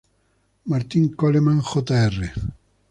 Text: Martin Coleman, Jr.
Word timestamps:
Martin 0.65 1.09
Coleman, 1.15 1.61
Jr. 1.61 2.31